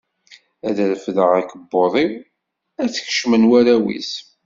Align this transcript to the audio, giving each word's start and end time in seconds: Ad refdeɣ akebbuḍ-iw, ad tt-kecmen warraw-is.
Ad 0.67 0.77
refdeɣ 0.91 1.31
akebbuḍ-iw, 1.39 2.13
ad 2.81 2.89
tt-kecmen 2.89 3.47
warraw-is. 3.49 4.11